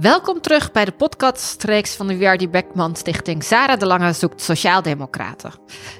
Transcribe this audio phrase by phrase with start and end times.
[0.00, 5.52] Welkom terug bij de podcastreeks van de WRD Beckman Stichting Sarah de Lange zoekt Sociaaldemocraten.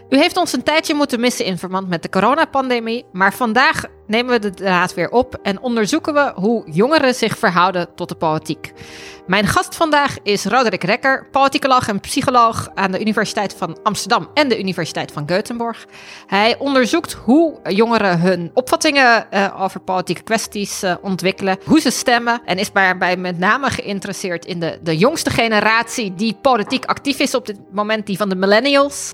[0.08, 4.32] U heeft ons een tijdje moeten missen in verband met de coronapandemie, maar vandaag nemen
[4.32, 8.72] we de draad weer op en onderzoeken we hoe jongeren zich verhouden tot de politiek.
[9.26, 14.48] Mijn gast vandaag is Roderick Rekker, politicoloog en psycholoog aan de Universiteit van Amsterdam en
[14.48, 15.86] de Universiteit van Göteborg.
[16.26, 22.42] Hij onderzoekt hoe jongeren hun opvattingen uh, over politieke kwesties uh, ontwikkelen, hoe ze stemmen
[22.44, 27.34] en is daarbij met name geïnteresseerd in de, de jongste generatie die politiek actief is
[27.34, 29.12] op dit moment, die van de millennials.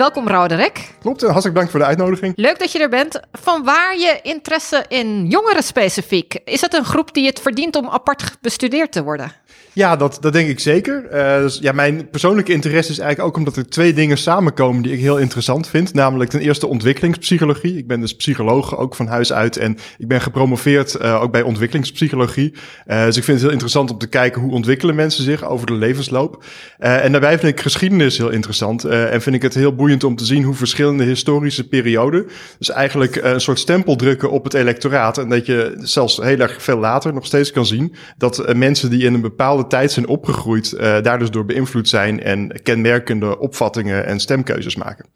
[0.00, 0.90] Welkom Roderick.
[1.00, 2.32] Klopt, hartelijk dank voor de uitnodiging.
[2.36, 3.20] Leuk dat je er bent.
[3.32, 6.34] Van waar je interesse in jongeren specifiek?
[6.44, 9.32] Is dat een groep die het verdient om apart bestudeerd te worden?
[9.80, 11.04] Ja, dat, dat denk ik zeker.
[11.12, 14.92] Uh, dus, ja, mijn persoonlijke interesse is eigenlijk ook omdat er twee dingen samenkomen die
[14.92, 15.94] ik heel interessant vind.
[15.94, 17.76] Namelijk ten eerste ontwikkelingspsychologie.
[17.76, 21.42] Ik ben dus psycholoog ook van huis uit en ik ben gepromoveerd uh, ook bij
[21.42, 22.54] ontwikkelingspsychologie.
[22.86, 25.66] Uh, dus ik vind het heel interessant om te kijken hoe ontwikkelen mensen zich over
[25.66, 26.44] de levensloop.
[26.78, 30.24] en daarbij vind ik geschiedenis heel interessant en vind ik het heel boeiend om te
[30.24, 32.26] zien hoe verschillende historische perioden
[32.58, 35.18] dus eigenlijk een soort stempel drukken op het electoraat.
[35.18, 39.04] En dat je zelfs heel erg veel later nog steeds kan zien dat mensen die
[39.04, 44.06] in een bepaalde tijd zijn opgegroeid, uh, daar dus door beïnvloed zijn en kenmerkende opvattingen
[44.06, 45.06] en stemkeuzes maken.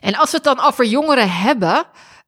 [0.00, 1.84] En als we het dan over jongeren hebben,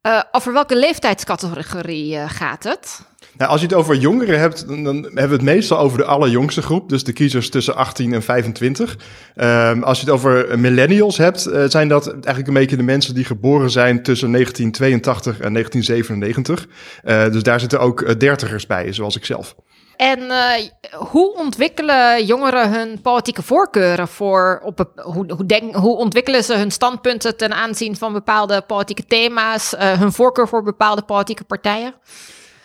[0.07, 3.01] uh, over welke leeftijdscategorie uh, gaat het?
[3.37, 6.03] Nou, als je het over jongeren hebt, dan, dan, hebben we het meestal over de
[6.03, 6.89] allerjongste groep.
[6.89, 8.97] Dus de kiezers tussen 18 en 25.
[9.35, 13.13] Um, als je het over millennials hebt, uh, zijn dat eigenlijk een beetje de mensen
[13.13, 16.67] die geboren zijn tussen 1982 en 1997.
[17.03, 19.55] Uh, dus daar zitten ook dertigers bij, zoals ik zelf.
[19.95, 20.51] En uh,
[20.93, 26.71] hoe ontwikkelen jongeren hun politieke voorkeuren voor op hoe, hoe, denk, hoe ontwikkelen ze hun
[26.71, 31.93] standpunten ten aanzien van bepaalde politieke thema's, uh, hun voorkeur voor bepaalde politieke partijen?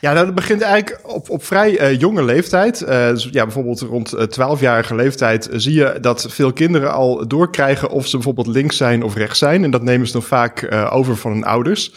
[0.01, 2.87] Ja, nou, dat begint eigenlijk op, op vrij uh, jonge leeftijd.
[2.87, 8.06] Dus ja, bijvoorbeeld rond uh, 12-jarige leeftijd zie je dat veel kinderen al doorkrijgen of
[8.06, 9.65] ze bijvoorbeeld links zijn of rechts zijn.
[9.65, 11.93] En dat nemen ze dan vaak over van hun ouders.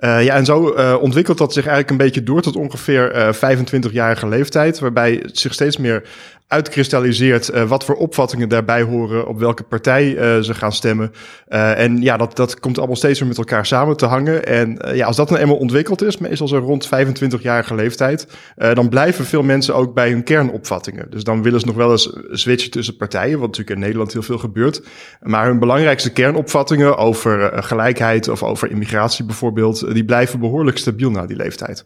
[0.00, 3.32] Uh, ja, en zo uh, ontwikkelt dat zich eigenlijk een beetje door tot ongeveer uh,
[3.32, 6.02] 25-jarige leeftijd, waarbij het zich steeds meer
[6.48, 11.12] uitkristalliseert uh, wat voor opvattingen daarbij horen, op welke partij uh, ze gaan stemmen.
[11.48, 14.46] Uh, en ja, dat, dat komt allemaal steeds meer met elkaar samen te hangen.
[14.46, 19.24] En ja, als dat dan eenmaal ontwikkeld is, meestal zo rond 25-jarige leeftijd, dan blijven
[19.24, 21.10] veel mensen ook bij hun kernopvattingen.
[21.10, 24.22] Dus dan willen ze nog wel eens switchen tussen partijen, wat natuurlijk in Nederland heel
[24.22, 24.82] veel gebeurt.
[25.22, 31.26] Maar hun belangrijkste kernopvattingen over gelijkheid of over immigratie bijvoorbeeld, die blijven behoorlijk stabiel na
[31.26, 31.84] die leeftijd.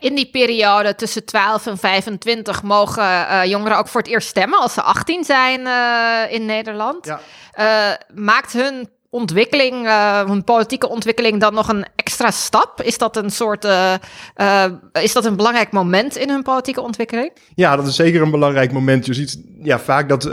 [0.00, 4.58] In die periode tussen 12 en 25 mogen uh, jongeren ook voor het eerst stemmen
[4.58, 7.06] als ze 18 zijn uh, in Nederland.
[7.06, 7.20] Ja.
[7.58, 12.82] Uh, maakt hun ontwikkeling, uh, hun politieke ontwikkeling dan nog een extra stap?
[12.82, 13.94] Is dat een soort, uh,
[14.36, 17.32] uh, is dat een belangrijk moment in hun politieke ontwikkeling?
[17.54, 19.06] Ja, dat is zeker een belangrijk moment.
[19.06, 20.30] Je ziet ja, vaak dat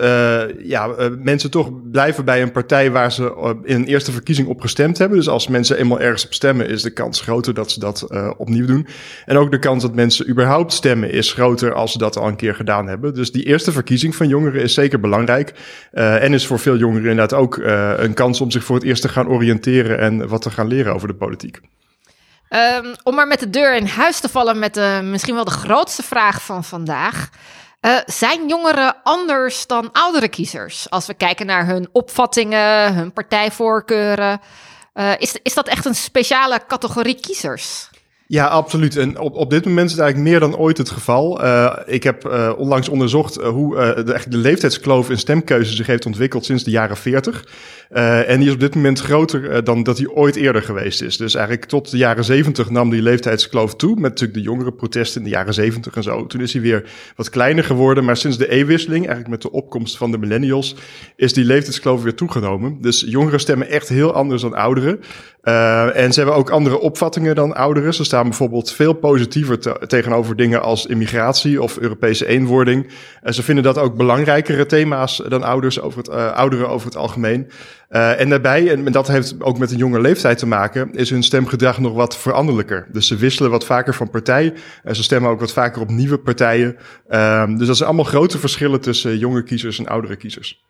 [0.60, 4.98] ja, mensen toch blijven bij een partij waar ze in een eerste verkiezing op gestemd
[4.98, 5.18] hebben.
[5.18, 8.08] Dus als mensen eenmaal ergens op stemmen, is de kans groter dat ze dat
[8.38, 8.88] opnieuw doen.
[9.26, 12.36] En ook de kans dat mensen überhaupt stemmen is groter als ze dat al een
[12.36, 13.14] keer gedaan hebben.
[13.14, 15.54] Dus die eerste verkiezing van jongeren is zeker belangrijk.
[15.92, 17.58] en is voor veel jongeren inderdaad ook
[17.98, 20.94] een kans om zich voor het eerst te gaan oriënteren en wat te gaan leren
[20.94, 21.60] over de politiek.
[22.50, 25.52] Um, om maar met de deur in huis te vallen met de, misschien wel de
[25.52, 27.30] grootste vraag van vandaag.
[27.82, 30.90] Uh, zijn jongeren anders dan oudere kiezers?
[30.90, 34.42] Als we kijken naar hun opvattingen, hun partijvoorkeuren.
[34.94, 37.90] Uh, is, is dat echt een speciale categorie kiezers?
[38.32, 38.98] Ja, absoluut.
[38.98, 41.44] En op, op dit moment is het eigenlijk meer dan ooit het geval.
[41.44, 46.06] Uh, ik heb uh, onlangs onderzocht hoe uh, de, de leeftijdskloof in stemkeuze zich heeft
[46.06, 47.48] ontwikkeld sinds de jaren 40.
[47.92, 51.18] Uh, en die is op dit moment groter dan dat die ooit eerder geweest is.
[51.18, 53.94] Dus eigenlijk tot de jaren 70 nam die leeftijdskloof toe.
[53.94, 56.26] Met natuurlijk de jongere protesten in de jaren 70 en zo.
[56.26, 58.06] Toen is hij weer wat kleiner geworden.
[58.06, 60.76] Maar sinds de eeuwwisseling, eigenlijk met de opkomst van de millennials,
[61.16, 62.82] is die leeftijdskloof weer toegenomen.
[62.82, 65.00] Dus jongeren stemmen echt heel anders dan ouderen.
[65.44, 67.94] Uh, en ze hebben ook andere opvattingen dan ouderen.
[67.94, 72.88] Ze staan bijvoorbeeld veel positiever te tegenover dingen als immigratie of Europese eenwording.
[73.22, 77.48] En ze vinden dat ook belangrijkere thema's dan ouders over het, ouderen over het algemeen.
[77.90, 81.24] Uh, en daarbij, en dat heeft ook met een jonge leeftijd te maken, is hun
[81.24, 82.88] stemgedrag nog wat veranderlijker.
[82.92, 84.54] Dus ze wisselen wat vaker van partij.
[84.84, 86.78] En ze stemmen ook wat vaker op nieuwe partijen.
[87.10, 90.69] Uh, dus dat zijn allemaal grote verschillen tussen jonge kiezers en oudere kiezers.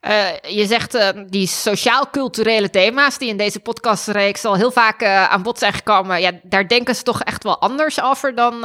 [0.00, 5.30] Uh, je zegt uh, die sociaal-culturele thema's die in deze podcastreeks al heel vaak uh,
[5.30, 6.20] aan bod zijn gekomen.
[6.20, 8.64] Ja, daar denken ze toch echt wel anders over dan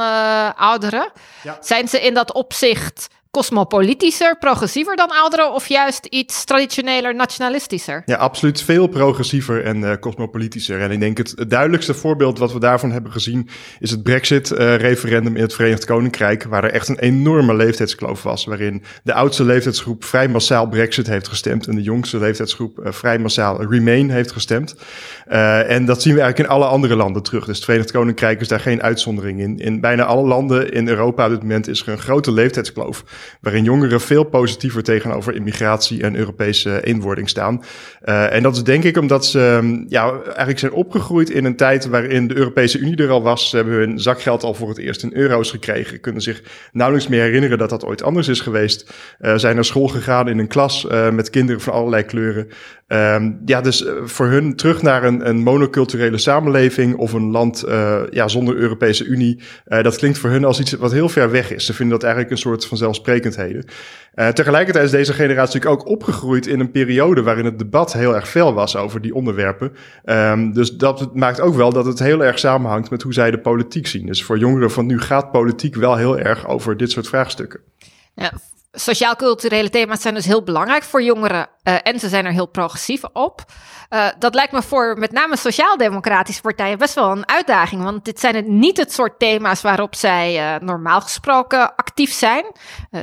[0.56, 1.12] ouderen.
[1.42, 1.58] Ja.
[1.60, 3.08] Zijn ze in dat opzicht
[3.38, 8.02] cosmopolitischer, progressiever dan ouderen of juist iets traditioneler, nationalistischer?
[8.06, 10.80] Ja, absoluut veel progressiever en uh, cosmopolitischer.
[10.80, 13.48] En ik denk het, duidelijkste voorbeeld wat we daarvan hebben gezien
[13.78, 18.82] is het Brexit-referendum in het Verenigd Koninkrijk, waar er echt een enorme leeftijdskloof was, waarin
[19.02, 23.62] de oudste leeftijdsgroep vrij massaal Brexit heeft gestemd en de jongste leeftijdsgroep uh, vrij massaal
[23.62, 24.76] Remain heeft gestemd.
[25.66, 27.44] En dat zien we eigenlijk in alle andere landen terug.
[27.44, 29.58] Dus het Verenigd Koninkrijk is daar geen uitzondering in.
[29.58, 33.04] In bijna alle landen in Europa op dit moment is er een grote leeftijdskloof
[33.40, 37.62] waarin jongeren veel positiever tegenover immigratie en Europese inwording staan.
[38.04, 41.56] Uh, en dat is denk ik omdat ze um, ja, eigenlijk zijn opgegroeid in een
[41.56, 43.50] tijd waarin de Europese Unie er al was.
[43.50, 46.42] Ze hebben hun zakgeld al voor het eerst in euro's gekregen, kunnen zich
[46.72, 48.92] nauwelijks meer herinneren dat dat ooit anders is geweest.
[49.20, 52.48] Uh, zijn naar school gegaan in een klas uh, met kinderen van allerlei kleuren.
[52.92, 57.64] Um, ja, dus voor hun terug naar een, een monoculturele samenleving of een land
[58.10, 61.66] ja, zonder Europese Unie, dat klinkt voor hun als iets wat heel ver weg is.
[61.66, 63.64] Ze vinden dat eigenlijk een soort van zelfsprekendheden.
[64.14, 68.14] Uh, tegelijkertijd is deze generatie natuurlijk ook opgegroeid in een periode waarin het debat heel
[68.14, 69.72] erg fel was over die onderwerpen.
[70.04, 73.40] Um, dus dat maakt ook wel dat het heel erg samenhangt met hoe zij de
[73.40, 74.06] politiek zien.
[74.06, 77.60] Dus voor jongeren van nu gaat politiek wel heel erg over dit soort vraagstukken.
[78.14, 78.32] Ja,
[78.74, 83.02] Sociaal-culturele thema's zijn dus heel belangrijk voor jongeren uh, en ze zijn er heel progressief
[83.12, 83.44] op.
[83.90, 88.20] Uh, dat lijkt me voor met name sociaal-democratische partijen best wel een uitdaging, want dit
[88.20, 92.44] zijn het niet het soort thema's waarop zij uh, normaal gesproken actief zijn.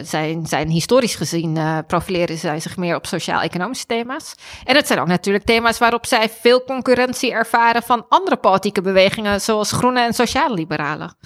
[0.03, 4.35] zij zijn historisch gezien profileren zij zich meer op sociaal-economische thema's.
[4.63, 9.41] En het zijn ook natuurlijk thema's waarop zij veel concurrentie ervaren van andere politieke bewegingen,
[9.41, 11.17] zoals groene en sociale liberalen.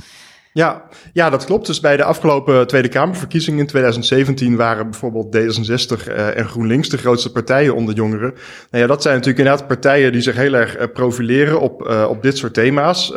[0.54, 0.84] Ja,
[1.14, 1.68] ja, dat klopt.
[1.68, 6.98] Dus bij de afgelopen Tweede Kamerverkiezingen in 2017 waren bijvoorbeeld D66 uh, en GroenLinks de
[6.98, 8.34] grootste partijen onder jongeren.
[8.72, 12.06] Nou ja, dat zijn natuurlijk inderdaad partijen die zich heel erg uh, profileren op, uh,
[12.10, 13.10] op dit soort thema's.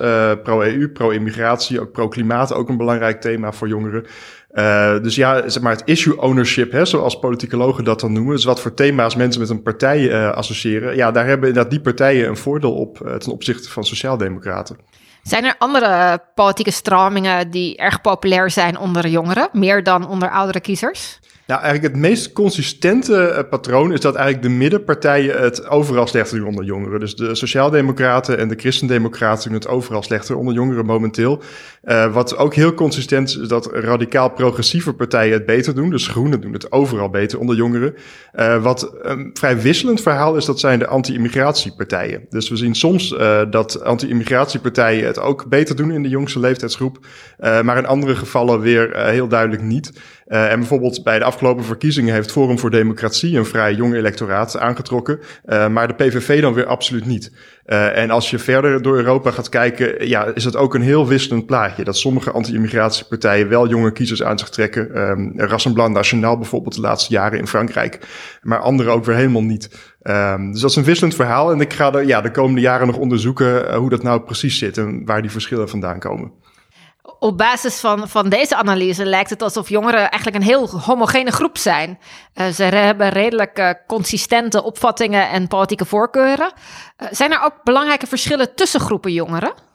[0.42, 4.04] pro-EU, pro-immigratie, ook pro-klimaat, ook een belangrijk thema voor jongeren.
[5.02, 8.34] Dus ja, zeg maar het issue ownership, hè, zoals politicologen dat dan noemen.
[8.34, 10.96] Dus wat voor thema's mensen met een partij uh, associëren.
[10.96, 14.76] Ja, daar hebben inderdaad die partijen een voordeel op ten opzichte van sociaaldemocraten.
[15.26, 20.60] Zijn er andere politieke stromingen die erg populair zijn onder jongeren, meer dan onder oudere
[20.60, 21.18] kiezers?
[21.46, 26.38] Nou, eigenlijk het meest consistente uh, patroon is dat eigenlijk de middenpartijen het overal slechter
[26.38, 27.00] doen onder jongeren.
[27.00, 31.42] Dus de Sociaaldemocraten en de Christendemocraten doen het overal slechter onder jongeren momenteel.
[31.84, 35.90] Uh, wat ook heel consistent is, is dat radicaal progressieve partijen het beter doen.
[35.90, 37.94] Dus groenen doen het overal beter onder jongeren.
[38.34, 42.26] Uh, wat een vrij wisselend verhaal is, dat zijn de anti-immigratiepartijen.
[42.28, 43.16] Dus we zien soms
[43.50, 46.98] dat anti-immigratiepartijen het ook beter doen in de jongste leeftijdsgroep.
[47.38, 49.92] maar in andere gevallen weer heel duidelijk niet.
[50.28, 54.58] Uh, en bijvoorbeeld bij de afgelopen verkiezingen heeft Forum voor Democratie een vrij jong electoraat
[54.58, 57.32] aangetrokken, uh, maar de PVV dan weer absoluut niet.
[57.66, 61.06] Uh, en als je verder door Europa gaat kijken, ja, is het ook een heel
[61.06, 61.84] wisselend plaatje.
[61.84, 65.08] Dat sommige anti-immigratiepartijen wel jonge kiezers aan zich trekken.
[65.08, 67.98] Um, Rassemblement National bijvoorbeeld de laatste jaren in Frankrijk,
[68.42, 69.94] maar andere ook weer helemaal niet.
[70.02, 72.86] Um, dus dat is een wisselend verhaal en ik ga de, ja, de komende jaren
[72.86, 76.32] nog onderzoeken hoe dat nou precies zit en waar die verschillen vandaan komen
[77.18, 81.58] op basis van, van deze analyse lijkt het alsof jongeren eigenlijk een heel homogene groep
[81.58, 81.98] zijn.
[82.34, 86.52] Uh, ze hebben redelijk uh, consistente opvattingen en politieke voorkeuren.
[86.98, 89.65] Uh, zijn er ook belangrijke verschillen tussen groepen jongeren?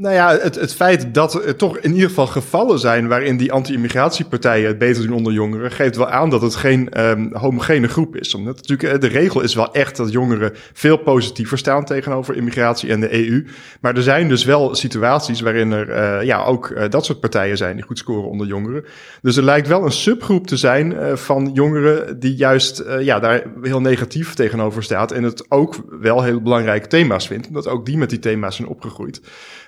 [0.00, 3.52] Nou ja, het, het feit dat er toch in ieder geval gevallen zijn waarin die
[3.52, 8.16] anti-immigratiepartijen het beter doen onder jongeren, geeft wel aan dat het geen um, homogene groep
[8.16, 8.34] is.
[8.34, 12.90] Omdat natuurlijk eh, de regel is wel echt dat jongeren veel positiever staan tegenover immigratie
[12.90, 13.46] en de EU.
[13.80, 17.56] Maar er zijn dus wel situaties waarin er uh, ja, ook uh, dat soort partijen
[17.56, 18.84] zijn die goed scoren onder jongeren.
[19.22, 23.80] Dus er lijkt wel een subgroep te zijn van jongeren die juist ja, daar heel
[23.80, 27.46] negatief tegenover staat en het ook wel heel belangrijke thema's vindt.
[27.46, 29.20] Omdat ook die met die thema's zijn opgegroeid.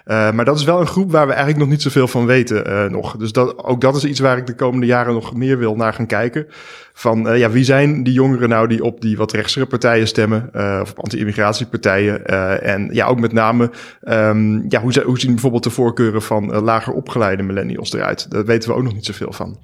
[0.07, 2.71] Uh, maar dat is wel een groep waar we eigenlijk nog niet zoveel van weten
[2.71, 3.17] uh, nog.
[3.17, 5.93] Dus dat, ook dat is iets waar ik de komende jaren nog meer wil naar
[5.93, 6.47] gaan kijken.
[6.93, 10.51] Van uh, ja, wie zijn die jongeren nou die op die wat rechtsere partijen stemmen,
[10.83, 12.27] of op anti-immigratiepartijen?
[12.63, 13.71] en ja, ook met name,
[14.05, 18.31] um, ja, hoe, hoe zien bijvoorbeeld de voorkeuren van lager opgeleide millennials eruit?
[18.31, 19.57] Daar weten we ook nog niet zoveel van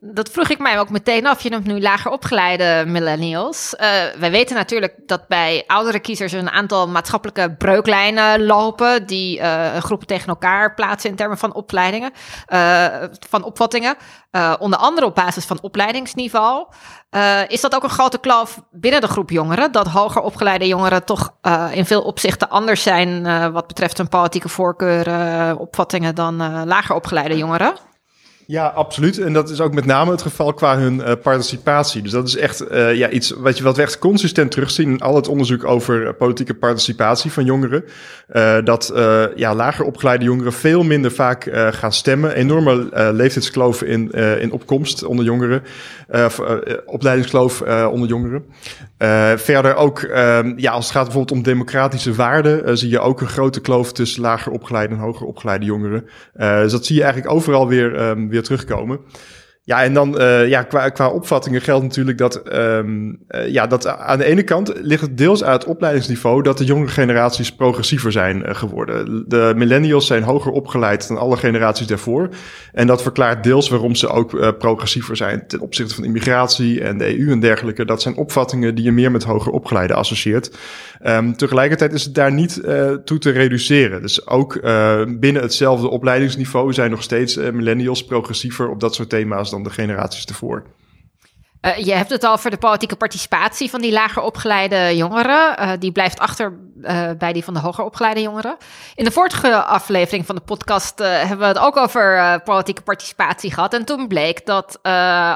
[0.00, 1.40] dat vroeg ik mij ook meteen af.
[1.40, 3.74] Je noemt nu lager opgeleide millennials.
[3.74, 3.80] Uh,
[4.18, 9.06] wij weten natuurlijk dat bij oudere kiezers een aantal maatschappelijke breuklijnen lopen.
[9.06, 12.12] die uh, groepen tegen elkaar plaatsen in termen van opleidingen,
[12.48, 12.86] uh,
[13.28, 13.96] van opvattingen.
[14.58, 16.66] onder andere op basis van opleidingsniveau.
[17.48, 19.72] is dat ook een grote kloof binnen de groep jongeren?
[19.72, 21.34] Dat hoger opgeleide jongeren toch
[21.72, 27.87] in veel opzichten anders zijn wat betreft hun politieke voorkeuren, opvattingen dan lager opgeleide jongeren?
[28.50, 29.18] Ja, absoluut.
[29.18, 32.02] En dat is ook met name het geval qua hun uh, participatie.
[32.02, 35.00] Dus dat is echt uh, ja, iets wat, je, wat we echt consistent terugzien in
[35.00, 37.84] al het onderzoek over politieke participatie van jongeren.
[38.64, 38.92] Dat
[39.34, 42.34] ja, lager opgeleide jongeren veel minder vaak gaan stemmen.
[42.34, 45.62] Enorme leeftijdskloof in, in opkomst onder jongeren.
[46.86, 48.44] opleidingskloof onder jongeren.
[49.36, 53.28] Verder ook, ehm, ja, als het gaat bijvoorbeeld om democratische waarden, zie je ook een
[53.28, 56.04] grote kloof tussen lager opgeleide en hoger opgeleide jongeren.
[56.36, 59.00] dus dat zie je eigenlijk overal weer, um, weer terugkomen.
[59.68, 63.86] Ja, en dan uh, ja, qua, qua opvattingen geldt natuurlijk dat, um, uh, ja, dat
[63.86, 68.12] aan de ene kant ligt het deels aan het opleidingsniveau dat de jongere generaties progressiever
[68.12, 69.24] zijn uh, geworden.
[69.28, 72.28] De millennials zijn hoger opgeleid dan alle generaties daarvoor.
[72.72, 77.18] En dat verklaart deels waarom ze ook progressiever zijn ten opzichte van immigratie en de
[77.18, 77.84] EU en dergelijke.
[77.84, 80.56] Dat zijn opvattingen die je meer met hoger opgeleide associeert.
[81.06, 82.60] Um, tegelijkertijd is het daar niet
[83.04, 84.02] toe te reduceren.
[84.02, 84.60] Dus ook
[85.20, 90.64] binnen hetzelfde opleidingsniveau zijn nog steeds millennials progressiever op dat soort thema's de generaties ervoor.
[91.62, 95.56] Uh, je hebt het al over de politieke participatie van die lager opgeleide jongeren.
[95.60, 98.56] Uh, die blijft achter uh, bij die van de hoger opgeleide jongeren.
[98.94, 103.74] In de vorige aflevering van de podcast hebben we het ook over politieke participatie gehad.
[103.74, 104.78] En toen bleek dat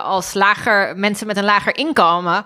[0.05, 2.45] als lager, mensen met een lager inkomen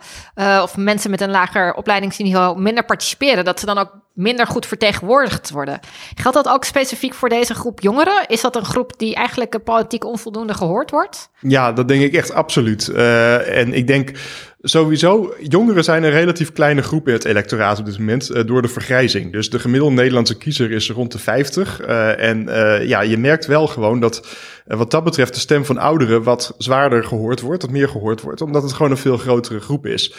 [0.62, 5.50] of mensen met een lager opleidingsniveau minder participeren, dat ze dan ook minder goed vertegenwoordigd
[5.50, 5.80] worden.
[6.14, 8.26] Geldt dat ook specifiek voor deze groep jongeren?
[8.26, 11.30] Is dat een groep die eigenlijk politiek onvoldoende gehoord wordt?
[11.40, 12.88] Ja, dat denk ik echt absoluut.
[12.88, 14.10] Uh, en ik denk
[14.60, 18.62] sowieso, jongeren zijn een relatief kleine groep in het electoraat op dit moment uh, door
[18.62, 19.32] de vergrijzing.
[19.32, 21.80] Dus de gemiddelde Nederlandse kiezer is rond de 50.
[21.80, 22.44] Uh, en
[22.86, 24.28] ja, je merkt wel gewoon dat
[24.66, 28.40] wat dat betreft de stem van ouderen wat zwaarder gehoord wordt, wat meer gehoord wordt,
[28.40, 30.14] omdat het gewoon een veel grotere groep is.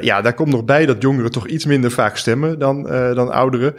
[0.00, 2.82] ja, daar komt nog bij dat jongeren toch iets minder vaak stemmen dan,
[3.14, 3.74] dan ouderen.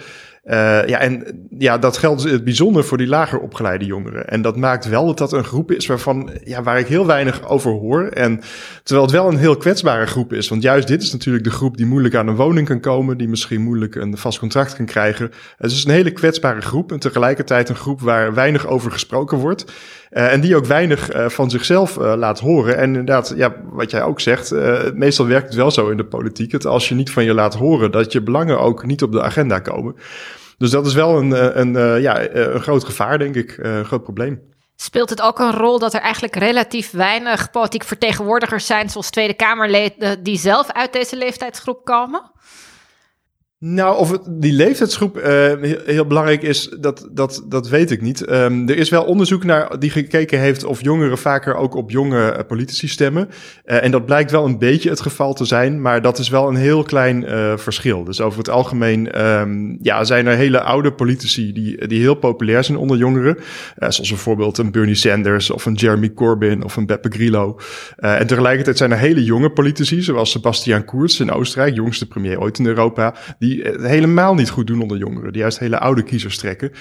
[0.45, 4.27] Uh, ja, en ja, dat geldt dus het bijzonder voor die lager opgeleide jongeren.
[4.27, 7.47] En dat maakt wel dat dat een groep is waarvan, ja, waar ik heel weinig
[7.47, 8.07] over hoor.
[8.07, 8.41] En
[8.83, 10.49] terwijl het wel een heel kwetsbare groep is.
[10.49, 13.27] Want juist dit is natuurlijk de groep die moeilijk aan een woning kan komen, die
[13.27, 15.31] misschien moeilijk een vast contract kan krijgen.
[15.57, 19.65] Het is een hele kwetsbare groep en tegelijkertijd een groep waar weinig over gesproken wordt.
[20.15, 22.77] Uh, en die ook weinig uh, van zichzelf uh, laat horen.
[22.77, 24.51] En inderdaad, ja, wat jij ook zegt,
[24.93, 26.51] meestal werkt het wel zo in de politiek.
[26.51, 29.21] Dat als je niet van je laat horen, dat je belangen ook niet op de
[29.21, 29.95] agenda komen.
[30.57, 34.41] Dus dat is wel een, een, ja, een groot gevaar, denk ik, een groot probleem.
[34.75, 39.33] Speelt het ook een rol dat er eigenlijk relatief weinig politiek vertegenwoordigers zijn, zoals Tweede
[39.33, 42.31] Kamerleden, die zelf uit deze leeftijdsgroep komen?
[43.67, 45.23] Nou, of het, die leeftijdsgroep uh,
[45.85, 48.31] heel, belangrijk is, dat, dat, dat weet ik niet.
[48.31, 52.33] Um, er is wel onderzoek naar die gekeken heeft of jongeren vaker ook op jonge
[52.33, 53.29] uh, politici stemmen.
[53.65, 56.47] Uh, en dat blijkt wel een beetje het geval te zijn, maar dat is wel
[56.47, 57.23] een heel klein
[57.57, 58.03] verschil.
[58.03, 62.63] Dus over het algemeen um, ja, zijn er hele oude politici die, die heel populair
[62.63, 63.37] zijn onder jongeren.
[63.77, 67.59] zoals bijvoorbeeld een Bernie Sanders of een Jeremy Corbyn of een Beppe Grillo.
[67.95, 72.59] en tegelijkertijd zijn er hele jonge politici, zoals Sebastian Kurz in Oostenrijk, jongste premier ooit
[72.59, 75.31] in Europa, die het helemaal niet goed doen onder jongeren.
[75.31, 76.71] Die juist hele oude kiezers trekken.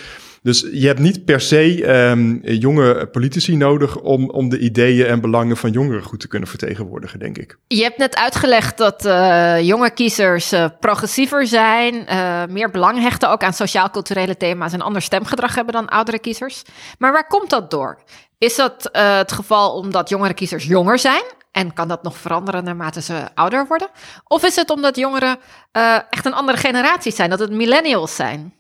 [0.43, 5.21] Dus je hebt niet per se um, jonge politici nodig om, om de ideeën en
[5.21, 7.59] belangen van jongeren goed te kunnen vertegenwoordigen, denk ik.
[7.67, 12.07] Je hebt net uitgelegd dat uh, jonge kiezers uh, progressiever zijn,
[12.51, 16.63] meer belang hechten ook aan sociaal-culturele thema's en ander stemgedrag hebben dan oudere kiezers.
[16.99, 17.99] Maar waar komt dat door?
[18.39, 21.23] Is dat het geval omdat jongere kiezers jonger zijn
[21.55, 23.89] en kan dat nog veranderen naarmate ze ouder worden?
[24.25, 25.39] Of is het omdat jongeren
[25.73, 28.55] uh, echt een andere generatie zijn, dat het millennials zijn?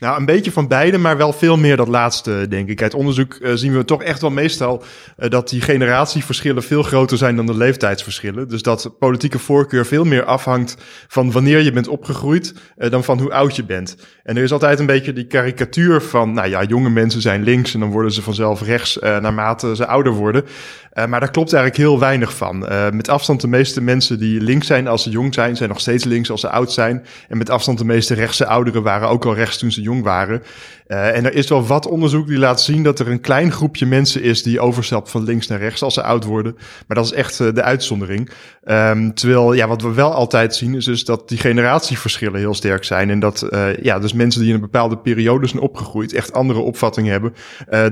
[0.00, 2.82] Nou, een beetje van beide, maar wel veel meer dat laatste, denk ik.
[2.82, 4.82] Uit onderzoek uh, zien we toch echt wel meestal
[5.18, 8.48] uh, dat die generatieverschillen veel groter zijn dan de leeftijdsverschillen.
[8.48, 10.76] Dus dat politieke voorkeur veel meer afhangt
[11.08, 13.96] van wanneer je bent opgegroeid uh, dan van hoe oud je bent.
[14.22, 17.74] En er is altijd een beetje die karikatuur van, nou ja, jonge mensen zijn links
[17.74, 20.44] en dan worden ze vanzelf rechts naarmate ze ouder worden.
[20.92, 22.58] maar daar klopt eigenlijk heel weinig van.
[22.92, 26.04] met afstand de meeste mensen die links zijn als ze jong zijn, zijn nog steeds
[26.04, 27.04] links als ze oud zijn.
[27.28, 30.42] En met afstand de meeste rechtse ouderen waren ook al rechts toen ze jong waren.
[30.88, 33.86] Uh, en er is wel wat onderzoek die laat zien dat er een klein groepje
[33.86, 36.54] mensen is die overstapt van links naar rechts als ze oud worden.
[36.86, 38.30] Maar dat is echt uh, de uitzondering.
[38.64, 42.84] Um, terwijl, ja, wat we wel altijd zien is dus dat die generatieverschillen heel sterk
[42.84, 43.10] zijn.
[43.10, 46.60] En dat, uh, ja, dus mensen die in een bepaalde periode zijn opgegroeid echt andere
[46.60, 47.34] opvattingen hebben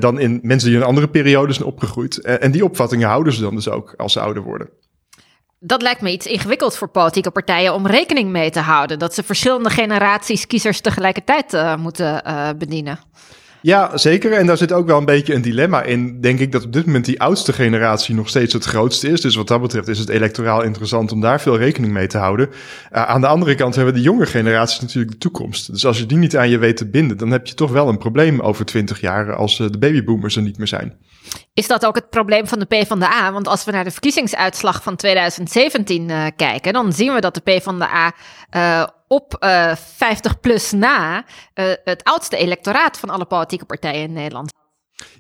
[0.00, 2.20] dan in mensen die in een andere periode zijn opgegroeid.
[2.20, 4.68] en die opvattingen houden ze dan dus ook als ze ouder worden
[5.66, 8.98] dat lijkt me iets ingewikkeld voor politieke partijen om rekening mee te houden.
[8.98, 12.98] Dat ze verschillende generaties kiezers tegelijkertijd uh, moeten uh, bedienen.
[13.64, 14.32] Ja, zeker.
[14.32, 16.20] En daar zit ook wel een beetje een dilemma in.
[16.20, 19.20] Denk ik dat op dit moment die oudste generatie nog steeds het grootste is.
[19.20, 22.48] Dus wat dat betreft is het electoraal interessant om daar veel rekening mee te houden.
[22.48, 25.72] Uh, aan de andere kant hebben de jonge generaties natuurlijk de toekomst.
[25.72, 27.88] Dus als je die niet aan je weet te binden, dan heb je toch wel
[27.88, 30.96] een probleem over twintig jaar als uh, de babyboomers er niet meer zijn.
[31.54, 33.32] Is dat ook het probleem van de PvdA?
[33.32, 37.40] Want als we naar de verkiezingsuitslag van 2017 uh, kijken, dan zien we dat de
[37.40, 38.12] PvdA
[38.56, 41.24] uh, op uh, 50 plus na
[41.84, 44.52] het oudste electoraat van alle politieke partijen in Nederland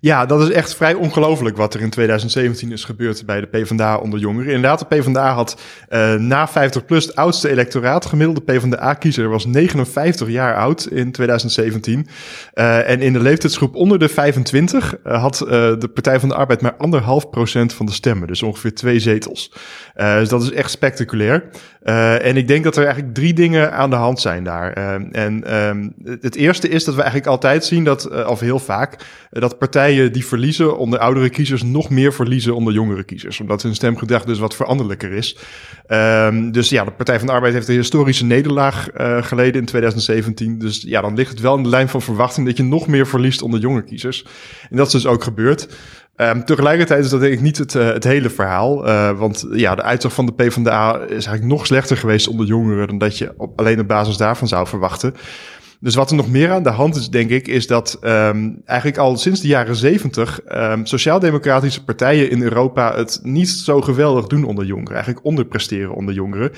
[0.00, 3.96] ja, dat is echt vrij ongelooflijk wat er in 2017 is gebeurd bij de PvdA
[3.96, 4.52] onder jongeren.
[4.52, 5.60] Inderdaad, de PvdA had
[5.90, 8.06] uh, na 50 plus het oudste electoraat.
[8.06, 12.06] Gemiddelde PvdA-kiezer was 59 jaar oud in 2017.
[12.54, 16.60] Uh, en in de leeftijdsgroep onder de 25 uh, had de Partij van de Arbeid
[16.60, 18.28] maar anderhalf procent van de stemmen.
[18.28, 19.52] Dus ongeveer twee zetels.
[19.94, 21.50] dus dat is echt spectaculair.
[21.84, 24.72] En ik denk dat er eigenlijk drie dingen aan de hand zijn daar.
[25.12, 28.96] en um, het eerste is dat we eigenlijk altijd zien dat, of heel vaak,
[29.30, 33.40] dat partijen die verliezen onder oudere kiezers nog meer verliezen onder jongere kiezers.
[33.40, 35.38] Omdat hun stemgedrag dus wat veranderlijker is.
[35.88, 38.88] Um, dus ja, de Partij van de Arbeid heeft een historische nederlaag
[39.20, 40.58] geleden in 2017.
[40.58, 43.06] Dus ja, dan ligt het wel in de lijn van verwachting dat je nog meer
[43.06, 44.24] verliest onder jonge kiezers.
[44.70, 45.68] En dat is dus ook gebeurd.
[46.16, 48.88] Um, tegelijkertijd is dat denk ik niet het, uh, het hele verhaal.
[48.88, 52.86] Uh, want ja, de uitslag van de PvdA is eigenlijk nog slechter geweest onder jongeren
[52.86, 55.14] dan dat je op, alleen op basis daarvan zou verwachten.
[55.80, 58.98] Dus wat er nog meer aan de hand is, denk ik, is dat um, eigenlijk
[58.98, 64.44] al sinds de jaren zeventig um, sociaal-democratische partijen in Europa het niet zo geweldig doen
[64.44, 64.92] onder jongeren.
[64.92, 66.50] Eigenlijk onderpresteren onder jongeren.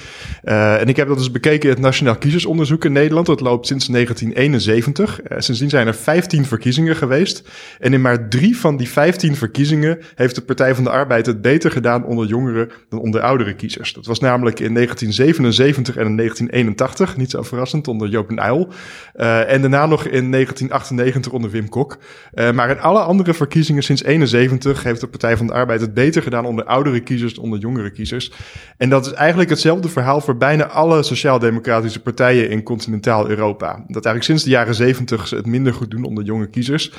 [0.44, 3.26] Uh, en ik heb dat dus bekeken in het Nationaal Kiezersonderzoek in Nederland.
[3.26, 5.20] Dat loopt sinds 1971.
[5.23, 7.49] Uh, sindsdien zijn er 15 verkiezingen geweest.
[7.78, 11.42] En in maar drie van die 15 verkiezingen heeft de Partij van de Arbeid het
[11.42, 13.92] beter gedaan onder jongeren dan onder oudere kiezers.
[13.92, 18.68] Dat was namelijk in 1977 en in 1981, niet zo verrassend, onder Joop en Uyl.
[19.16, 21.99] Uh, en daarna nog in 1998 onder Wim Kok.
[22.35, 25.94] Uh, maar in alle andere verkiezingen sinds 71 heeft de Partij van de Arbeid het
[25.94, 28.32] beter gedaan onder oudere kiezers dan onder jongere kiezers.
[28.76, 33.73] En dat is eigenlijk hetzelfde verhaal voor bijna alle sociaal-democratische partijen in continentaal Europa.
[33.73, 36.92] Dat eigenlijk sinds de jaren 70 ze het minder goed doen onder jonge kiezers.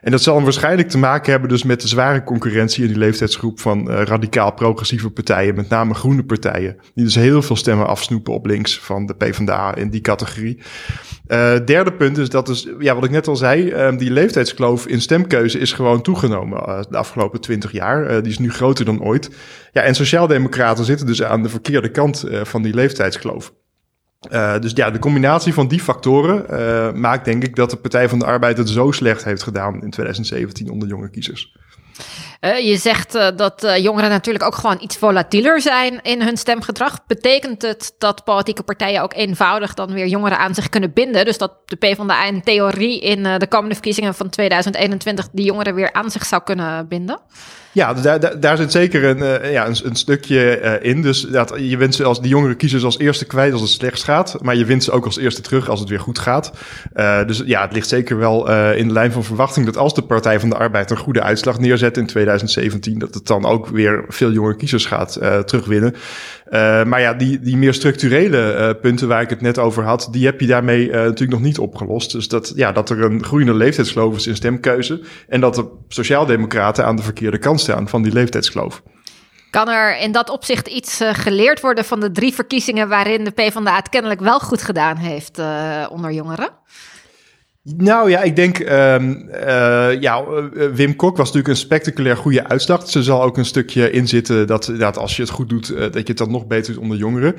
[0.00, 3.60] En dat zal waarschijnlijk te maken hebben dus met de zware concurrentie in die leeftijdsgroep
[3.60, 8.32] van uh, radicaal progressieve partijen, met name groene partijen, die dus heel veel stemmen afsnoepen
[8.32, 10.58] op links van de PvdA in die categorie.
[11.26, 14.86] Uh, derde punt is dat dus, ja, wat ik net al zei, um, die leeftijdskloof
[14.86, 18.10] in stemkeuze is gewoon toegenomen uh, de afgelopen twintig jaar.
[18.10, 19.30] Uh, die is nu groter dan ooit.
[19.72, 23.52] Ja, en sociaaldemocraten zitten dus aan de verkeerde kant van die leeftijdskloof.
[24.60, 28.24] Dus ja, de combinatie van die factoren maakt denk ik dat de Partij van de
[28.24, 31.56] Arbeid het zo slecht heeft gedaan in 2017 onder jonge kiezers.
[32.44, 37.06] Je zegt uh, dat uh, jongeren natuurlijk ook gewoon iets volatieler zijn in hun stemgedrag.
[37.06, 41.24] Betekent het dat politieke partijen ook eenvoudig dan weer jongeren aan zich kunnen binden?
[41.24, 45.92] Dus dat de PvdA in theorie in de komende verkiezingen van 2021 die jongeren weer
[45.92, 47.18] aan zich zou kunnen binden?
[47.72, 51.02] Ja, daar, daar, daar zit zeker een, ja, een, een stukje in.
[51.02, 54.02] Dus dat, je wint ze als die jongere kiezers als eerste kwijt als het slecht
[54.02, 54.36] gaat.
[54.42, 56.52] Maar je wint ze ook als eerste terug als het weer goed gaat.
[57.26, 60.40] Dus ja, het ligt zeker wel in de lijn van verwachting dat als de Partij
[60.40, 64.30] van de Arbeid een goede uitslag neerzet in 2017, dat het dan ook weer veel
[64.30, 65.12] jongere kiezers gaat
[65.46, 65.94] terugwinnen.
[66.88, 70.40] maar ja, die, die meer structurele punten waar ik het net over had, die heb
[70.40, 72.12] je daarmee natuurlijk nog niet opgelost.
[72.12, 75.00] Dus dat, ja, dat er een groeiende leeftijdskloof is in stemkeuze.
[75.28, 78.82] En dat de Sociaaldemocraten aan de verkeerde kant staan van die leeftijdskloof.
[79.50, 83.76] Kan er in dat opzicht iets geleerd worden van de drie verkiezingen waarin de PvdA
[83.76, 85.38] het kennelijk wel goed gedaan heeft
[85.90, 86.48] onder jongeren?
[87.64, 90.24] Nou ja, ik denk, um, uh, ja,
[90.74, 92.90] Wim Kok was natuurlijk een spectaculair goede uitslag.
[92.90, 96.02] Ze zal ook een stukje inzitten dat, dat als je het goed doet, dat je
[96.04, 97.34] het dan nog beter doet onder jongeren.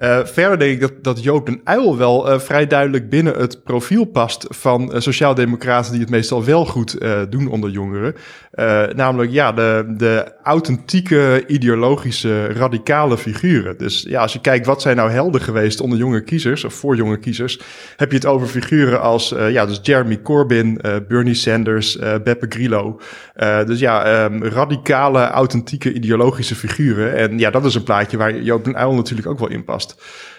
[0.00, 3.64] Uh, verder denk ik dat, dat Joop den Uyl wel uh, vrij duidelijk binnen het
[3.64, 6.98] profiel past van uh, sociaaldemocraten die het meestal wel goed
[7.30, 8.14] doen onder jongeren.
[8.96, 13.78] namelijk ja, de, de authentieke, ideologische, radicale figuren.
[13.78, 16.96] Dus ja, als je kijkt wat zijn nou helden geweest onder jonge kiezers, of voor
[16.96, 17.60] jonge kiezers,
[17.96, 23.00] heb je het over figuren als ja, dus Jeremy Corbyn, Bernie Sanders, Beppe Grillo.
[23.66, 27.16] dus ja, um, radicale, authentieke, ideologische figuren.
[27.16, 29.88] En ja, dat is een plaatje waar Joop den Uyl natuurlijk ook wel in past.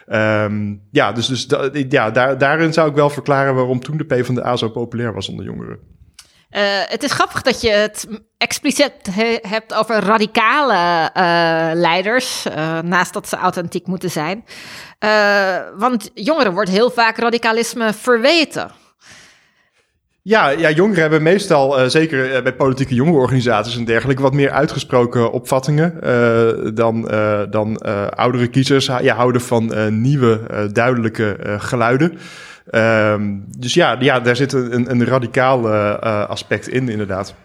[0.07, 1.47] Um, ja, dus, dus
[1.89, 5.45] ja, daar, daarin zou ik wel verklaren waarom toen de PvdA zo populair was onder
[5.45, 5.79] jongeren.
[6.51, 12.79] Uh, het is grappig dat je het expliciet he hebt over radicale uh, leiders, uh,
[12.79, 14.45] naast dat ze authentiek moeten zijn.
[15.77, 18.71] want jongeren wordt heel vaak radicalisme verweten.
[20.23, 24.51] Ja, ja, jongeren hebben meestal, uh, zeker uh, bij politieke jongerenorganisaties en dergelijke, wat meer
[24.51, 27.11] uitgesproken opvattingen uh, dan,
[27.49, 27.77] dan
[28.09, 30.39] oudere kiezers ja, houden van nieuwe,
[30.73, 32.17] duidelijke geluiden.
[32.69, 35.69] Ehm, dus ja, ja, daar zit een, een radicaal
[36.27, 37.35] aspect in, inderdaad.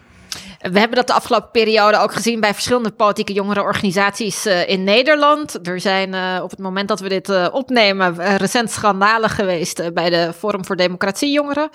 [0.73, 5.67] We hebben dat de afgelopen periode ook gezien bij verschillende politieke jongerenorganisaties uh, in Nederland.
[5.69, 10.11] Er zijn uh, op het moment dat we dit uh, opnemen recent schandalen geweest bij
[10.11, 11.71] de Forum voor Democratie Jongeren.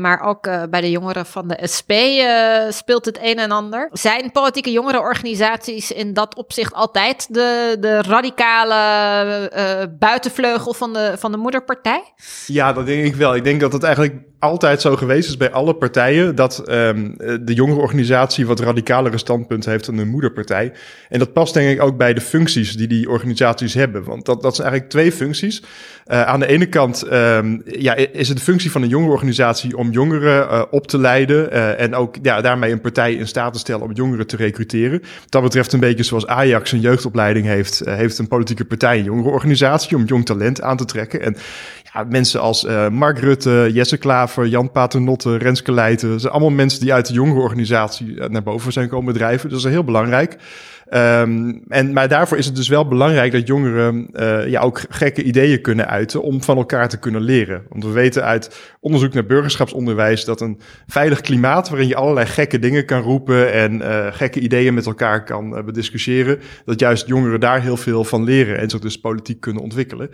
[0.00, 1.92] maar ook bij de jongeren van de SP
[2.68, 3.88] speelt het een en ander.
[3.92, 11.38] Zijn politieke jongerenorganisaties in dat opzicht altijd de, de radicale buitenvleugel van de, van de
[11.38, 12.02] moederpartij?
[12.46, 13.34] Ja, dat denk ik wel.
[13.34, 17.54] Ik denk dat het eigenlijk altijd zo geweest is bij alle partijen dat um, de
[17.54, 20.72] jongerenorganisatie wat radicalere standpunt heeft dan de moederpartij.
[21.08, 24.04] En dat past denk ik ook bij de functies die die organisaties hebben.
[24.04, 25.62] Want dat, dat zijn eigenlijk twee functies.
[26.06, 29.90] Uh, aan de ene kant um, ja, is het de functie van een jongerenorganisatie om
[29.90, 33.82] jongeren uh, op te leiden en ook ja, daarmee een partij in staat te stellen
[33.82, 35.02] om jongeren te recruteren.
[35.28, 39.96] Dat betreft een beetje zoals Ajax een jeugdopleiding heeft, heeft een politieke partij een jongerenorganisatie
[39.96, 41.22] om jong talent aan te trekken.
[41.22, 41.36] En
[42.04, 46.20] mensen als uh, Mark Rutte, Jesse Klaver, Jan Paternotte, Renske Leijten.
[46.20, 49.50] zijn allemaal mensen die uit de jongere organisatie eh, naar boven zijn komen drijven.
[49.50, 50.36] Dat is heel belangrijk.
[50.94, 55.22] Um, en, maar daarvoor is het dus wel belangrijk dat jongeren uh, ja, ook gekke
[55.22, 57.62] ideeën kunnen uiten om van elkaar te kunnen leren.
[57.68, 62.58] Want we weten uit onderzoek naar burgerschapsonderwijs dat een veilig klimaat waarin je allerlei gekke
[62.58, 63.82] dingen kan roepen en
[64.14, 68.58] gekke ideeën met elkaar kan uh, bediscussiëren, dat juist jongeren daar heel veel van leren
[68.58, 70.10] en zich dus politiek kunnen ontwikkelen.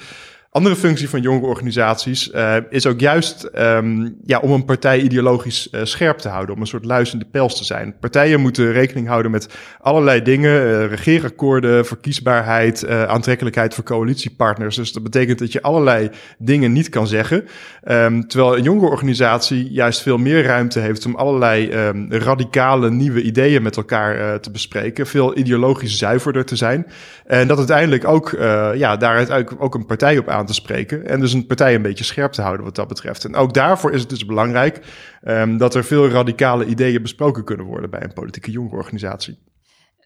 [0.52, 5.68] Andere functie van jonge organisaties uh, is ook juist um, ja, om een partij ideologisch
[5.70, 7.94] uh, scherp te houden, om een soort luizende pels te zijn.
[8.00, 9.48] Partijen moeten rekening houden met
[9.80, 14.76] allerlei dingen, uh, regeerakkoorden, verkiesbaarheid, aantrekkelijkheid voor coalitiepartners.
[14.76, 17.44] Dus dat betekent dat je allerlei dingen niet kan zeggen.
[17.84, 23.22] Um, terwijl een jonge organisatie juist veel meer ruimte heeft om allerlei um, radicale nieuwe
[23.22, 26.86] ideeën met elkaar te bespreken, veel ideologisch zuiverder te zijn.
[27.26, 28.30] En dat uiteindelijk ook
[28.74, 31.06] ja, daaruit ook een partij op aan te spreken.
[31.06, 33.24] En dus een partij een beetje scherp te houden wat dat betreft.
[33.24, 34.80] En ook daarvoor is het dus belangrijk
[35.24, 39.38] um, dat er veel radicale ideeën besproken kunnen worden bij een politieke jongerenorganisatie.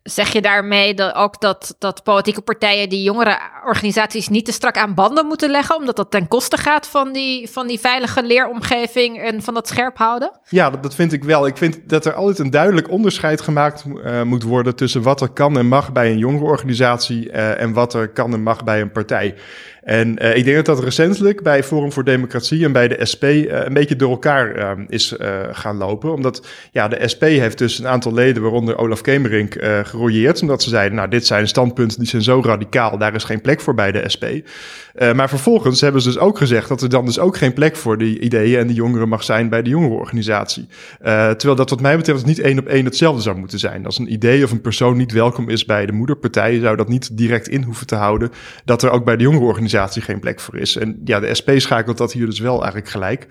[0.03, 4.77] Zeg je daarmee dat ook dat, dat politieke partijen die jongere organisaties niet te strak
[4.77, 9.23] aan banden moeten leggen, omdat dat ten koste gaat van die, van die veilige leeromgeving
[9.23, 10.41] en van dat scherp houden?
[10.49, 11.47] Ja, dat, dat vind ik wel.
[11.47, 15.29] Ik vind dat er altijd een duidelijk onderscheid gemaakt uh, moet worden tussen wat er
[15.29, 18.93] kan en mag bij een jongerenorganisatie uh, en wat er kan en mag bij een
[18.93, 19.35] partij.
[19.87, 23.25] En uh, ik denk dat dat recentelijk bij Forum voor Democratie en bij de SP
[23.25, 25.15] uh, een beetje door elkaar uh, is
[25.53, 26.13] gaan lopen.
[26.13, 30.43] Omdat ja, de SP heeft dus een aantal leden, waaronder Olaf Kemerink, gerooieerd.
[30.43, 33.61] Omdat ze zeiden, nou dit zijn standpunten die zijn zo radicaal, daar is geen plek
[33.61, 34.25] voor bij de SP.
[35.15, 37.99] maar vervolgens hebben ze dus ook gezegd dat er dan dus ook geen plek voor
[37.99, 40.67] die ideeën en die jongeren mag zijn bij de jongerenorganisatie.
[41.03, 43.87] terwijl dat wat mij betreft niet één op één hetzelfde zou moeten zijn.
[43.87, 47.17] Als een idee of een persoon niet welkom is bij de moederpartij, zou dat niet
[47.17, 48.31] direct in hoeven te houden
[48.65, 50.77] dat er ook bij de jongerenorganisatie geen plek voor is.
[50.77, 53.27] En ja, de SP schakelt dat hier dus wel eigenlijk gelijk.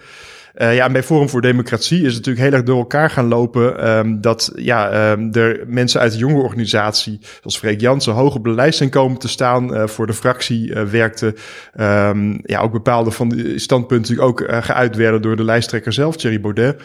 [0.58, 3.28] Uh, ja, en bij Forum voor Democratie is het natuurlijk heel erg door elkaar gaan
[3.28, 3.89] lopen.
[3.98, 8.44] Um, dat ja, um, er mensen uit de jonge organisatie, zoals Freek Jansen, hoog op
[8.44, 9.74] de lijst zijn komen te staan.
[9.74, 11.36] Uh, voor de fractie uh, werkte.
[11.80, 16.41] Um, ja, ook bepaalde van de standpunten ook geuit werden door de lijsttrekker zelf, Thierry
[16.41, 16.82] Baudet.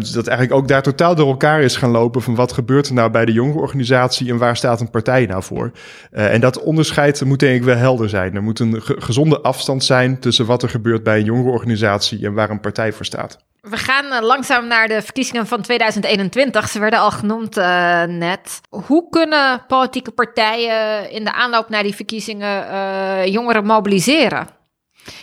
[0.00, 2.94] dus dat eigenlijk ook daar totaal door elkaar is gaan lopen van wat gebeurt er
[2.94, 5.70] nou bij de jonge organisatie en waar staat een partij nou voor.
[6.10, 8.34] en dat onderscheid moet denk ik wel helder zijn.
[8.34, 12.34] Er moet een gezonde afstand zijn tussen wat er gebeurt bij een jonge organisatie en
[12.34, 13.38] waar een partij voor staat.
[13.60, 16.68] We gaan uh, langzaam naar de verkiezingen van 2021.
[16.68, 18.60] Ze werden al genoemd uh, net.
[18.70, 24.59] Hoe kunnen politieke partijen in de aanloop naar die verkiezingen uh, jongeren mobiliseren?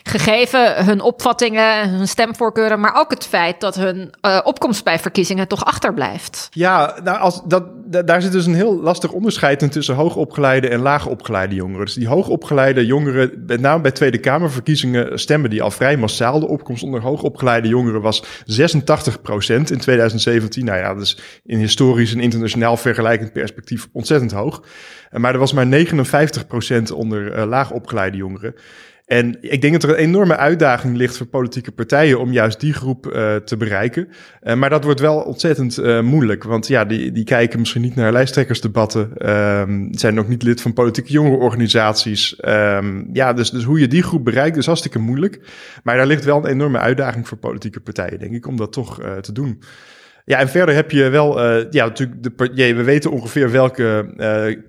[0.03, 5.47] Gegeven hun opvattingen, hun stemvoorkeuren, maar ook het feit dat hun uh, opkomst bij verkiezingen
[5.47, 6.47] toch achterblijft.
[6.51, 7.63] Ja, nou als dat,
[8.07, 11.85] daar zit dus een heel lastig onderscheid tussen hoogopgeleide en laagopgeleide jongeren.
[11.85, 16.39] Dus die hoogopgeleide jongeren, met name bij Tweede Kamerverkiezingen, stemmen die al vrij massaal.
[16.39, 20.65] De opkomst onder hoogopgeleide jongeren was 86 procent in 2017.
[20.65, 24.63] Nou ja, dat is in historisch en internationaal vergelijkend perspectief ontzettend hoog.
[25.11, 28.55] Maar er was maar 59 procent onder uh, laagopgeleide jongeren.
[29.07, 32.73] En ik denk dat er een enorme uitdaging ligt voor politieke partijen om juist die
[32.73, 34.07] groep uh, te bereiken.
[34.43, 37.95] Uh, maar dat wordt wel ontzettend uh, moeilijk, want ja, die, die kijken misschien niet
[37.95, 42.37] naar lijsttrekkersdebatten, um, zijn ook niet lid van politieke jongerenorganisaties.
[42.47, 45.39] Um, ja, dus, dus hoe je die groep bereikt is hartstikke moeilijk.
[45.83, 49.01] Maar daar ligt wel een enorme uitdaging voor politieke partijen, denk ik, om dat toch
[49.21, 49.61] te doen.
[50.25, 51.41] Ja, en verder heb je wel,
[51.71, 54.13] ja, natuurlijk, de, ja, we weten ongeveer welke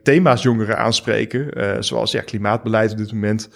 [0.03, 1.49] thema's jongeren aanspreken,
[1.85, 3.49] zoals ja, klimaatbeleid op dit moment.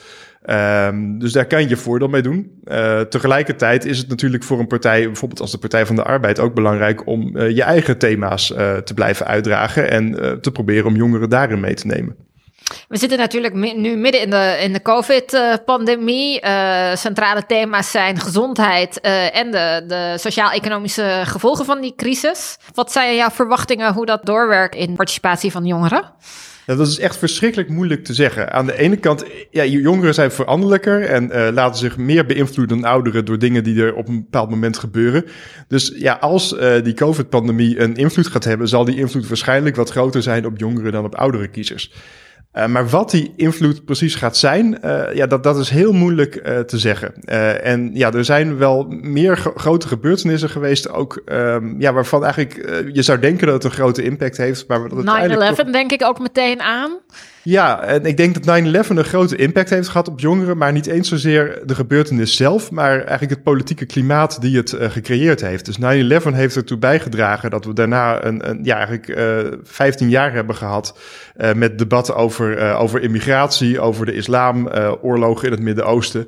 [0.47, 2.61] Um, dus daar kan je voordeel mee doen.
[2.65, 6.41] Uh, tegelijkertijd is het natuurlijk voor een partij, bijvoorbeeld als de Partij van de Arbeid,
[6.41, 10.97] ook belangrijk om uh, je eigen thema's uh, te blijven uitdragen en te proberen om
[10.97, 12.17] jongeren daarin mee te nemen.
[12.89, 16.41] We zitten natuurlijk nu midden in de, in de COVID-pandemie.
[16.95, 19.01] Centrale thema's zijn gezondheid
[19.33, 22.57] en de, de sociaal-economische gevolgen van die crisis.
[22.75, 26.05] Wat zijn jouw verwachtingen hoe dat doorwerkt in participatie van jongeren?
[26.67, 28.53] Ja, dat is echt verschrikkelijk moeilijk te zeggen.
[28.53, 32.91] Aan de ene kant, ja, jongeren zijn veranderlijker en uh, laten zich meer beïnvloeden dan
[32.91, 35.25] ouderen door dingen die er op een bepaald moment gebeuren.
[35.69, 39.91] Dus ja, als uh, die COVID-pandemie een invloed gaat hebben, zal die invloed waarschijnlijk wat
[39.91, 41.93] groter zijn op jongeren dan op oudere kiezers.
[42.55, 46.35] Uh, maar wat die invloed precies gaat zijn, uh, ja, dat, dat is heel moeilijk
[46.35, 47.15] uh, te zeggen.
[47.63, 52.55] en ja, er zijn wel meer grote gebeurtenissen geweest, ook um, ja, waarvan eigenlijk
[52.93, 54.67] je zou denken dat het een grote impact heeft.
[54.69, 54.81] Maar
[55.67, 56.91] 9-11 denk ik ook meteen aan.
[57.45, 60.87] Ja, en ik denk dat 9-11 een grote impact heeft gehad op jongeren, maar niet
[60.87, 65.65] eens zozeer de gebeurtenis zelf, maar eigenlijk het politieke klimaat die het uh, gecreëerd heeft.
[65.65, 70.09] Dus 9-11 heeft ertoe bijgedragen dat we daarna een, een ja, eigenlijk uh, eh, 15
[70.09, 70.99] jaar hebben gehad
[71.37, 74.69] uh, met debatten over, over immigratie, over de islam,
[75.01, 76.27] oorlogen in het Midden-Oosten,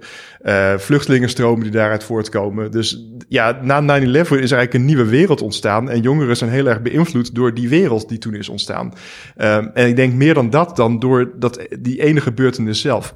[0.77, 2.71] vluchtelingenstromen die daaruit voortkomen.
[2.71, 6.83] Dus ja, na 9-11 is eigenlijk een nieuwe wereld ontstaan en jongeren zijn heel erg
[6.83, 8.93] beïnvloed door die wereld die toen is ontstaan.
[9.37, 13.15] Um, en ik denk meer dan dat dan door dat, die ene gebeurtenis zelf.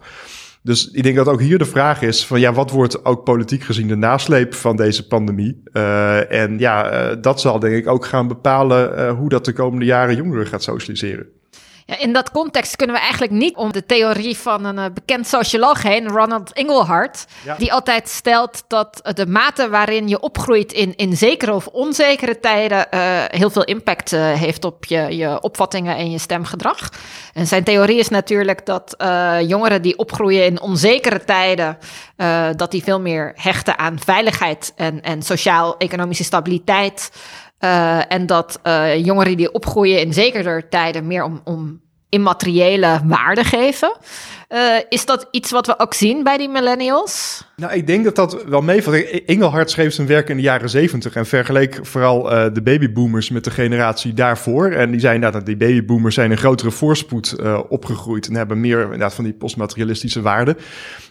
[0.62, 3.62] Dus ik denk dat ook hier de vraag is van ja, wat wordt ook politiek
[3.62, 5.62] gezien de nasleep van deze pandemie?
[5.72, 9.52] Uh, en ja, uh, dat zal denk ik ook gaan bepalen uh, hoe dat de
[9.52, 11.26] komende jaren jongeren gaat socialiseren.
[11.90, 15.26] Ja, in dat context kunnen we eigenlijk niet om de theorie van een uh, bekend
[15.26, 17.54] socioloog heen, Ronald Engelhart, ja.
[17.54, 22.86] die altijd stelt dat de mate waarin je opgroeit in, in zekere of onzekere tijden
[22.90, 26.88] uh, heel veel impact uh, heeft op je, je opvattingen en je stemgedrag.
[27.34, 28.94] En zijn theorie is natuurlijk dat
[29.46, 31.78] jongeren die opgroeien in onzekere tijden,
[32.56, 37.10] dat die veel meer hechten aan veiligheid en, en sociaal-economische stabiliteit.
[37.60, 43.44] Uh, en dat uh, jongeren die opgroeien in zekerder tijden meer om, om immateriële waarde
[43.44, 43.96] geven.
[44.48, 47.44] Uh, is dat iets wat we ook zien bij die millennials?
[47.56, 49.24] Nou, ik denk dat dat wel meevalt.
[49.26, 53.44] Engelhard schreef zijn werk in de jaren zeventig en vergeleek vooral uh, de babyboomers met
[53.44, 54.70] de generatie daarvoor.
[54.70, 58.82] En die zei dat die babyboomers zijn een grotere voorspoed uh, opgegroeid en hebben meer
[58.82, 60.56] inderdaad van die postmaterialistische waarden.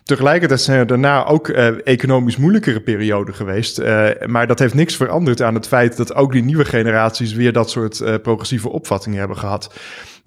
[0.03, 3.81] Tegelijkertijd zijn er daarna ook economisch moeilijkere perioden geweest.
[4.25, 7.69] maar dat heeft niks veranderd aan het feit dat ook die nieuwe generaties weer dat
[7.69, 9.69] soort progressieve opvattingen hebben gehad.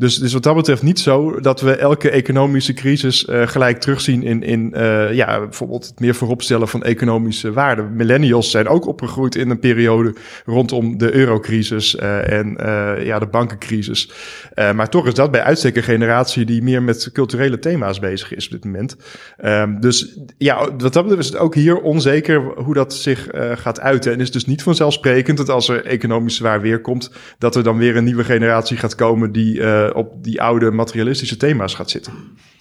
[0.00, 4.22] Dus, dus wat dat betreft niet zo dat we elke economische crisis uh, gelijk terugzien
[4.22, 7.96] in, in uh, ja, bijvoorbeeld het meer vooropstellen van economische waarden.
[7.96, 12.56] Millennials zijn ook opgegroeid in een periode rondom de eurocrisis uh, en
[13.04, 14.10] ja, de bankencrisis.
[14.54, 18.44] maar toch is dat bij uitstek een generatie die meer met culturele thema's bezig is
[18.44, 18.96] op dit moment.
[19.44, 23.80] Um, dus ja, wat dat betreft is het ook hier onzeker hoe dat zich gaat
[23.80, 24.12] uiten.
[24.12, 27.78] En is dus niet vanzelfsprekend dat als er economisch zwaar weer komt, dat er dan
[27.78, 29.60] weer een nieuwe generatie gaat komen die
[29.94, 32.14] op die oude materialistische thema's gaat zitten.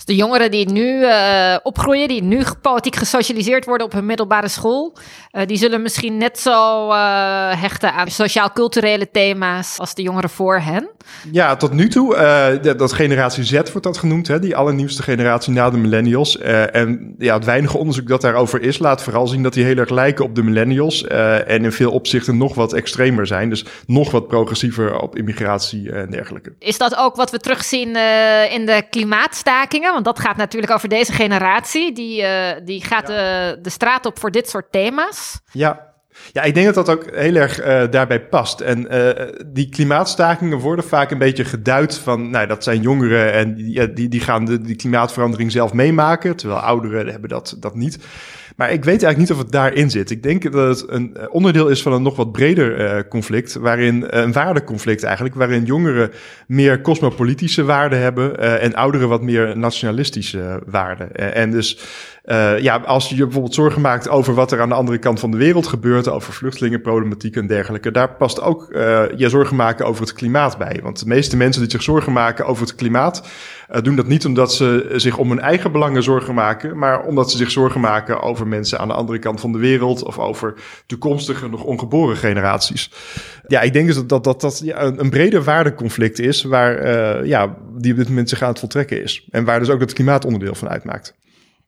[0.10, 4.98] De jongeren die nu uh, opgroeien, die nu politiek gesocialiseerd worden op hun middelbare school,
[5.32, 10.60] uh, die zullen misschien net zo uh, hechten aan sociaal-culturele thema's als de jongeren voor
[10.60, 10.90] hen.
[11.32, 12.16] Ja, tot nu toe.
[12.62, 16.38] dat, dat generatie Z wordt dat genoemd, hè, die allernieuwste generatie na de millennials.
[16.38, 19.90] en ja, het weinige onderzoek dat daarover is, laat vooral zien dat die heel erg
[19.90, 21.08] lijken op de millennials.
[21.08, 23.50] en in veel opzichten nog wat extremer zijn.
[23.50, 26.54] Dus nog wat progressiever op immigratie en dergelijke.
[26.60, 27.88] Is dat ook wat we terugzien
[28.50, 29.98] in de klimaatstakingen?
[30.04, 31.94] Want dat gaat natuurlijk over deze generatie.
[31.94, 33.16] Die, uh, die gaat ja.
[33.16, 35.40] de, de straat op voor dit soort thema's.
[35.52, 35.88] Ja,
[36.32, 38.60] ja, ik denk dat dat ook heel erg uh, daarbij past.
[38.62, 39.10] En uh,
[39.46, 44.08] die klimaatstakingen worden vaak een beetje geduid van, nou, dat zijn jongeren en die, die,
[44.08, 48.00] die gaan de die klimaatverandering zelf meemaken, terwijl ouderen hebben dat, dat niet.
[48.60, 50.10] Maar ik weet eigenlijk niet of het daarin zit.
[50.10, 54.06] Ik denk dat het een onderdeel is van een nog wat breder uh, conflict, waarin
[54.08, 56.12] een waardeconflict eigenlijk, waarin jongeren
[56.48, 61.16] meer cosmopolitische waarden hebben en ouderen wat meer nationalistische waarden.
[61.34, 61.78] en dus
[62.32, 65.32] uh, ja, als je bijvoorbeeld zorgen maakt over wat er aan de andere kant van
[65.32, 70.02] de wereld gebeurt, over vluchtelingenproblematiek en dergelijke, daar past ook uh, je zorgen maken over
[70.02, 70.80] het klimaat bij.
[70.84, 73.28] Want de meeste mensen die zich zorgen maken over het klimaat,
[73.72, 77.32] uh, doen dat niet omdat ze zich om hun eigen belangen zorgen maken, maar omdat
[77.32, 80.54] ze zich zorgen maken over mensen aan de andere kant van de wereld of over
[80.86, 82.92] toekomstige, nog ongeboren generaties.
[83.48, 87.56] Ja, ik denk dus dat dat, dat, dat een, een breder waardeconflict is, waar, ja,
[87.78, 89.28] die op dit moment zich aan het voltrekken is.
[89.32, 91.18] En waar dus ook het klimaat onderdeel van uitmaakt.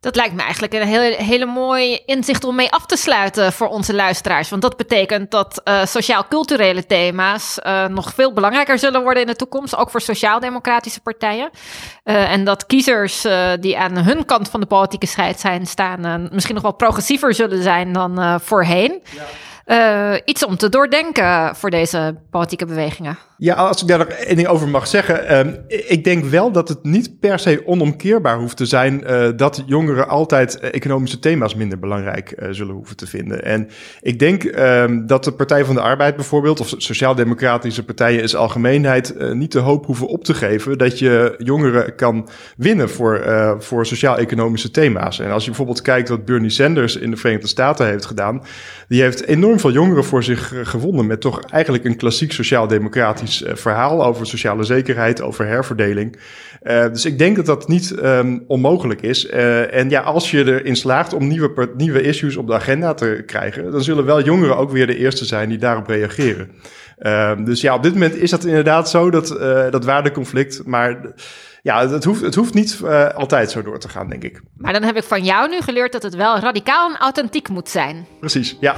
[0.02, 3.68] Dat lijkt me eigenlijk een hele, hele mooi inzicht om mee af te sluiten voor
[3.68, 4.50] onze luisteraars.
[4.50, 9.36] Want dat betekent dat uh, sociaal-culturele thema's uh, nog veel belangrijker zullen worden in de
[9.36, 11.50] toekomst, ook voor sociaal-democratische partijen.
[12.04, 13.26] Uh, en dat kiezers
[13.60, 17.64] die aan hun kant van de politieke scheid zijn staan, misschien nog wel progressiever zullen
[17.64, 19.02] zijn dan voorheen.
[19.16, 19.24] Ja.
[19.66, 23.18] Uh, iets om te doordenken voor deze politieke bewegingen.
[23.44, 25.48] Ja, als ik daar nog één ding over mag zeggen.
[25.48, 29.64] Uh, ik denk wel dat het niet per se onomkeerbaar hoeft te zijn uh, dat
[29.66, 33.44] jongeren altijd economische thema's minder belangrijk uh, zullen hoeven te vinden.
[33.44, 33.70] En
[34.02, 38.42] ik denk ehm, dat de Partij van de Arbeid bijvoorbeeld, of sociaal-democratische partijen in zijn
[38.42, 43.24] algemeenheid, niet de hoop hoeven op te geven dat je jongeren kan winnen voor,
[43.60, 45.20] voor sociaal-economische thema's.
[45.20, 48.44] En als je bijvoorbeeld kijkt wat Bernie Sanders in de Verenigde Staten heeft gedaan,
[48.92, 53.56] die heeft enorm veel jongeren voor zich gewonnen met toch eigenlijk een klassiek sociaal-democratisch eh,
[53.56, 56.18] verhaal over sociale zekerheid, over herverdeling.
[56.64, 59.26] Uh, dus ik denk dat dat niet um, onmogelijk is.
[59.26, 63.72] En ja, als je erin slaagt om nieuwe, nieuwe issues op de agenda te krijgen,
[63.72, 66.52] dan zullen wel jongeren ook weer de eerste zijn die daarop reageren.
[67.00, 69.28] Uh, dus ja, op dit moment is dat inderdaad zo, dat,
[69.72, 70.62] dat waardeconflict.
[70.66, 71.14] Maar
[71.62, 74.42] ja, het hoeft, het hoeft niet uh, altijd zo door te gaan, denk ik.
[74.58, 77.70] Maar dan heb ik van jou nu geleerd dat het wel radicaal en authentiek moet
[77.70, 78.06] zijn.
[78.20, 78.76] Precies, ja.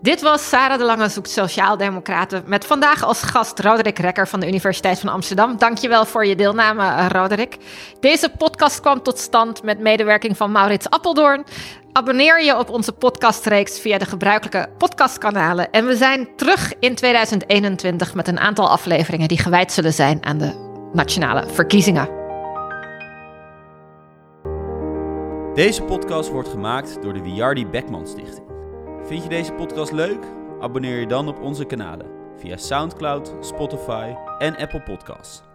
[0.00, 4.48] Dit was Sarah de Lange zoekt Sociaaldemocraten met vandaag als gast Roderick Rekker van de
[4.48, 5.58] Universiteit van Amsterdam.
[5.58, 7.56] Dankjewel voor je deelname, eh, Roderick.
[8.00, 11.44] Deze podcast kwam tot stand met medewerking van Maurits Appeldoorn.
[11.92, 15.70] Abonneer je op onze podcastreeks via de gebruikelijke podcastkanalen.
[15.70, 20.38] En we zijn terug in 2021 met een aantal afleveringen die gewijd zullen zijn aan
[20.38, 22.08] de nationale verkiezingen.
[25.54, 28.46] Deze podcast wordt gemaakt door de Wiardi Beckman Stichting.
[29.02, 30.24] Vind je deze podcast leuk?
[30.60, 35.45] Abonneer je dan op onze kanalen via SoundCloud, Spotify en Apple Podcasts.